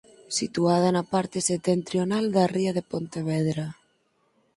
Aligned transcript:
Situada 0.37 0.89
na 0.95 1.03
parte 1.13 1.39
setentrional 1.49 2.25
da 2.35 2.43
ría 2.55 2.71
de 2.77 2.83
Pontevedra. 2.91 3.65